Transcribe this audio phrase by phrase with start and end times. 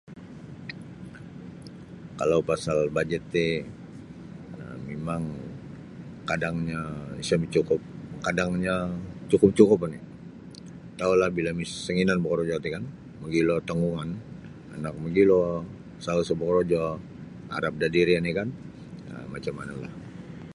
[2.19, 3.47] Kalau pasal bajet ti
[4.87, 5.23] mimang
[6.29, 6.81] kadangnyo
[7.23, 7.81] isa micukup
[8.25, 8.77] kadangnyo
[9.31, 10.05] cukup-cukup oni'
[10.99, 12.83] taulah bila mis sanginan bokorojo ti kan
[13.21, 14.09] mogilo tanggungan
[14.75, 15.39] anak mogilo
[16.03, 16.81] sawu isa' bokorojo
[17.57, 18.49] arap da diri' oni kan
[19.33, 19.93] macam manulah.